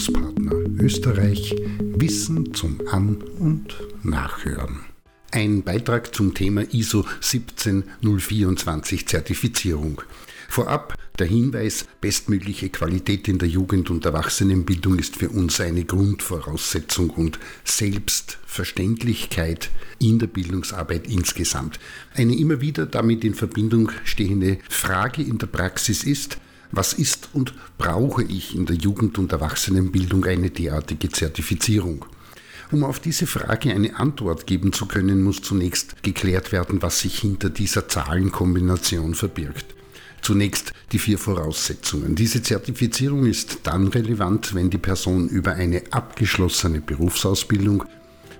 [0.00, 4.80] Bildungspartner Österreich Wissen zum An- und Nachhören.
[5.30, 10.00] Ein Beitrag zum Thema ISO 17024 Zertifizierung.
[10.48, 17.10] Vorab der Hinweis, bestmögliche Qualität in der Jugend- und Erwachsenenbildung ist für uns eine Grundvoraussetzung
[17.10, 21.78] und Selbstverständlichkeit in der Bildungsarbeit insgesamt.
[22.14, 26.38] Eine immer wieder damit in Verbindung stehende Frage in der Praxis ist,
[26.72, 32.04] was ist und brauche ich in der Jugend- und Erwachsenenbildung eine derartige Zertifizierung?
[32.72, 37.18] Um auf diese Frage eine Antwort geben zu können, muss zunächst geklärt werden, was sich
[37.18, 39.74] hinter dieser Zahlenkombination verbirgt.
[40.22, 42.14] Zunächst die vier Voraussetzungen.
[42.14, 47.84] Diese Zertifizierung ist dann relevant, wenn die Person über eine abgeschlossene Berufsausbildung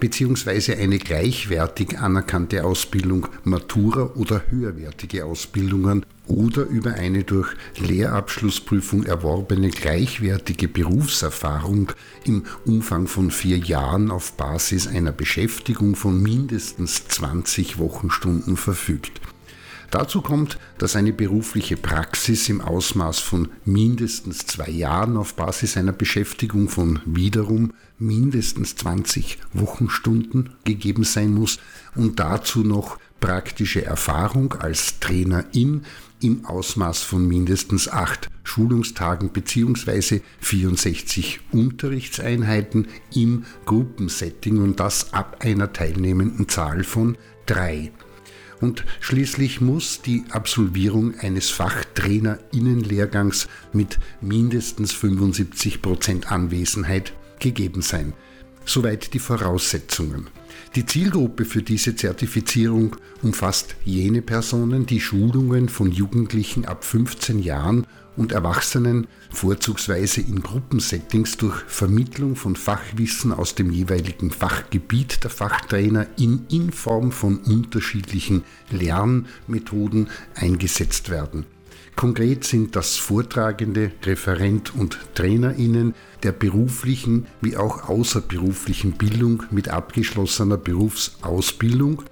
[0.00, 0.74] bzw.
[0.74, 10.68] eine gleichwertig anerkannte Ausbildung, Matura oder höherwertige Ausbildungen oder über eine durch Lehrabschlussprüfung erworbene gleichwertige
[10.68, 11.92] Berufserfahrung
[12.24, 19.20] im Umfang von vier Jahren auf Basis einer Beschäftigung von mindestens 20 Wochenstunden verfügt.
[19.90, 25.92] Dazu kommt, dass eine berufliche Praxis im Ausmaß von mindestens zwei Jahren auf Basis einer
[25.92, 31.58] Beschäftigung von wiederum mindestens 20 Wochenstunden gegeben sein muss
[31.94, 35.82] und dazu noch praktische Erfahrung als Trainerin
[36.20, 40.20] im Ausmaß von mindestens acht Schulungstagen bzw.
[40.38, 47.90] 64 Unterrichtseinheiten im Gruppensetting und das ab einer teilnehmenden Zahl von drei.
[48.60, 58.12] Und schließlich muss die Absolvierung eines Fachtrainerinnenlehrgangs mit mindestens 75 Prozent Anwesenheit gegeben sein.
[58.66, 60.26] Soweit die Voraussetzungen.
[60.74, 67.86] Die Zielgruppe für diese Zertifizierung umfasst jene Personen, die Schulungen von Jugendlichen ab 15 Jahren
[68.16, 76.08] und Erwachsenen vorzugsweise in Gruppensettings durch Vermittlung von Fachwissen aus dem jeweiligen Fachgebiet der Fachtrainer
[76.18, 81.46] in, in Form von unterschiedlichen Lernmethoden eingesetzt werden.
[81.96, 90.58] Konkret sind das Vortragende, Referent und Trainerinnen der beruflichen wie auch außerberuflichen Bildung mit abgeschlossener
[90.58, 92.02] Berufsausbildung,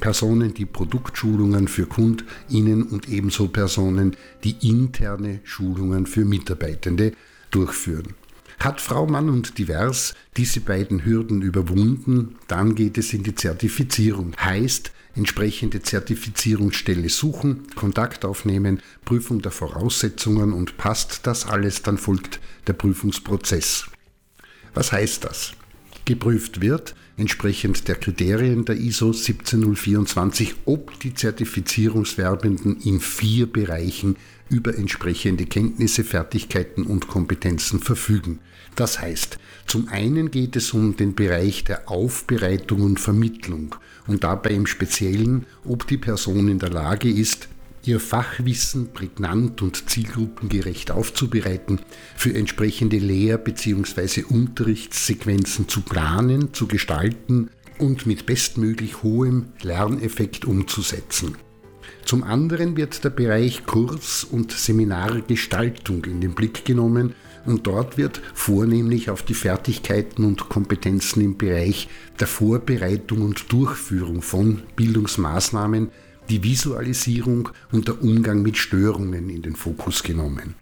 [0.00, 7.12] Personen, die Produktschulungen für KundInnen und ebenso Personen, die interne Schulungen für Mitarbeitende
[7.50, 8.14] durchführen.
[8.62, 14.36] Hat Frau Mann und Divers diese beiden Hürden überwunden, dann geht es in die Zertifizierung.
[14.38, 22.38] Heißt, entsprechende Zertifizierungsstelle suchen, Kontakt aufnehmen, Prüfung der Voraussetzungen und passt das alles, dann folgt
[22.68, 23.86] der Prüfungsprozess.
[24.74, 25.54] Was heißt das?
[26.04, 34.16] Geprüft wird, entsprechend der Kriterien der ISO 17024, ob die Zertifizierungswerbenden in vier Bereichen
[34.48, 38.38] über entsprechende Kenntnisse, Fertigkeiten und Kompetenzen verfügen.
[38.74, 43.74] Das heißt, zum einen geht es um den Bereich der Aufbereitung und Vermittlung
[44.06, 47.48] und dabei im Speziellen, ob die Person in der Lage ist,
[47.84, 51.80] ihr Fachwissen prägnant und zielgruppengerecht aufzubereiten,
[52.16, 54.24] für entsprechende Lehr- bzw.
[54.24, 61.36] Unterrichtssequenzen zu planen, zu gestalten und mit bestmöglich hohem Lerneffekt umzusetzen.
[62.04, 68.20] Zum anderen wird der Bereich Kurs- und Seminargestaltung in den Blick genommen und dort wird
[68.34, 71.88] vornehmlich auf die Fertigkeiten und Kompetenzen im Bereich
[72.20, 75.90] der Vorbereitung und Durchführung von Bildungsmaßnahmen,
[76.28, 80.54] die Visualisierung und der Umgang mit Störungen in den Fokus genommen.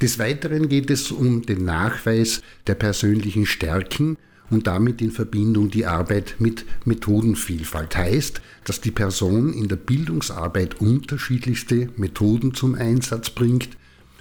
[0.00, 4.16] Des Weiteren geht es um den Nachweis der persönlichen Stärken
[4.50, 7.96] und damit in Verbindung die Arbeit mit Methodenvielfalt.
[7.96, 13.70] Heißt, dass die Person in der Bildungsarbeit unterschiedlichste Methoden zum Einsatz bringt,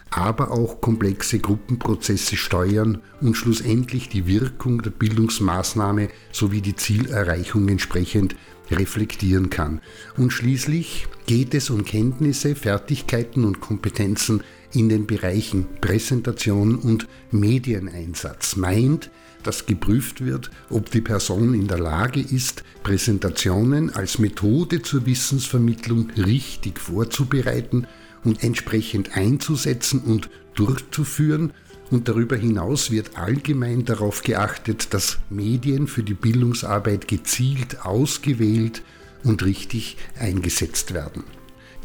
[0.10, 8.36] aber auch komplexe Gruppenprozesse steuern und schlussendlich die Wirkung der Bildungsmaßnahme sowie die Zielerreichung entsprechend
[8.72, 9.82] reflektieren kann.
[10.18, 14.42] Und schließlich geht es um Kenntnisse, Fertigkeiten und Kompetenzen
[14.74, 18.56] in den Bereichen Präsentation und Medieneinsatz.
[18.56, 19.10] Meint,
[19.44, 26.12] dass geprüft wird, ob die Person in der Lage ist, Präsentationen als Methode zur Wissensvermittlung
[26.12, 27.88] richtig vorzubereiten
[28.24, 31.54] und entsprechend einzusetzen und durchzuführen.
[31.92, 38.82] Und darüber hinaus wird allgemein darauf geachtet, dass Medien für die Bildungsarbeit gezielt ausgewählt
[39.24, 41.26] und richtig eingesetzt werden.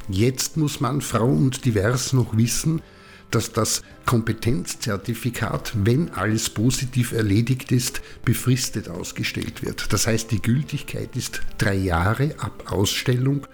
[0.09, 2.81] Jetzt muss man Frau und Divers noch wissen,
[3.33, 9.93] dass das Kompetenzzertifikat, wenn alles positiv erledigt ist, befristet ausgestellt wird.
[9.93, 13.45] Das heißt, die Gültigkeit ist drei Jahre ab Ausstellung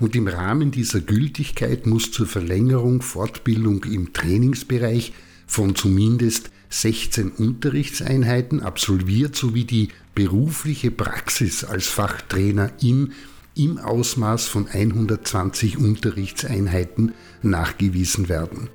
[0.00, 5.12] und im Rahmen dieser Gültigkeit muss zur Verlängerung Fortbildung im Trainingsbereich
[5.48, 13.12] von zumindest 16 Unterrichtseinheiten absolviert sowie die berufliche Praxis als Fachtrainer in
[13.56, 17.12] im Ausmaß von 120 Unterrichtseinheiten
[17.42, 18.70] nachgewiesen werden.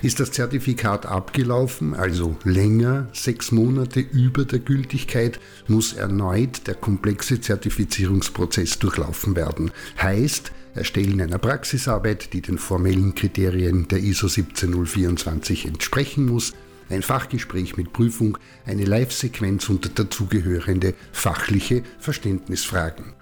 [0.00, 5.38] Ist das Zertifikat abgelaufen, also länger, sechs Monate über der Gültigkeit,
[5.68, 9.70] muss erneut der komplexe Zertifizierungsprozess durchlaufen werden.
[10.00, 16.54] Heißt, Erstellen einer Praxisarbeit, die den formellen Kriterien der ISO 17024 entsprechen muss,
[16.88, 23.12] ein Fachgespräch mit Prüfung, eine Live-Sequenz und dazugehörende fachliche Verständnisfragen.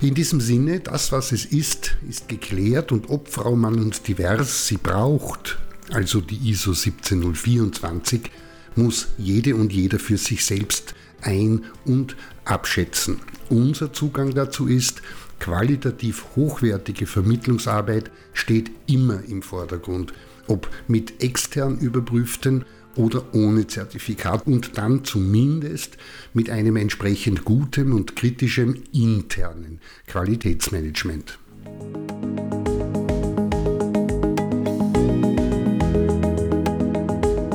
[0.00, 4.66] In diesem Sinne, das, was es ist, ist geklärt und ob Frau Mann und Divers
[4.66, 5.58] sie braucht,
[5.90, 8.30] also die ISO 17024,
[8.76, 13.20] muss jede und jeder für sich selbst ein- und abschätzen.
[13.48, 15.02] Unser Zugang dazu ist,
[15.38, 20.12] qualitativ hochwertige Vermittlungsarbeit steht immer im Vordergrund,
[20.48, 22.64] ob mit extern überprüften
[22.96, 25.96] oder ohne Zertifikat und dann zumindest
[26.32, 31.38] mit einem entsprechend guten und kritischem internen Qualitätsmanagement.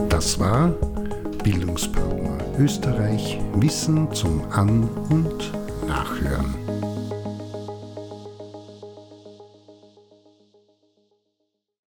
[0.10, 0.70] Das war
[1.44, 2.12] Bildungspartner
[2.60, 5.52] Österreich Wissen zum An- und
[5.92, 6.61] Nachhören.